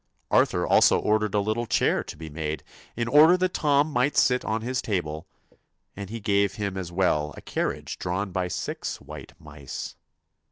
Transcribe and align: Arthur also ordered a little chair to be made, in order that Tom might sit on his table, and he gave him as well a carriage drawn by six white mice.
Arthur 0.31 0.65
also 0.65 0.97
ordered 0.97 1.35
a 1.35 1.39
little 1.39 1.67
chair 1.67 2.03
to 2.03 2.17
be 2.17 2.27
made, 2.27 2.63
in 2.95 3.07
order 3.07 3.37
that 3.37 3.53
Tom 3.53 3.91
might 3.91 4.17
sit 4.17 4.43
on 4.43 4.61
his 4.63 4.81
table, 4.81 5.27
and 5.95 6.09
he 6.09 6.19
gave 6.19 6.55
him 6.55 6.75
as 6.75 6.91
well 6.91 7.35
a 7.37 7.41
carriage 7.41 7.99
drawn 7.99 8.31
by 8.31 8.47
six 8.47 8.99
white 8.99 9.33
mice. 9.37 9.95